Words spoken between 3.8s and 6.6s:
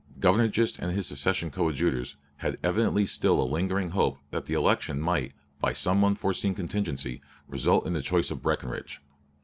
hope that the election might by some unforeseen